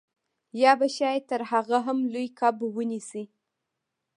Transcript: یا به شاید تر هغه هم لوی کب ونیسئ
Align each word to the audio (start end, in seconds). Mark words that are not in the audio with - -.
یا 0.61 0.73
به 0.79 0.87
شاید 0.95 1.23
تر 1.29 1.41
هغه 1.51 1.77
هم 1.85 1.97
لوی 2.11 2.27
کب 2.39 2.55
ونیسئ 2.77 3.25